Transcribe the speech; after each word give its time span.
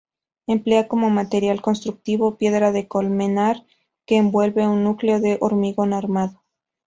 Emplea 0.47 0.87
como 0.87 1.11
material 1.11 1.61
constructivo 1.61 2.35
piedra 2.35 2.71
de 2.71 2.87
colmenar 2.87 3.67
que 4.07 4.15
envuelve 4.17 4.67
un 4.67 4.83
núcleo 4.83 5.19
de 5.19 5.37
hormigón 5.41 5.93
armado. 5.93 6.41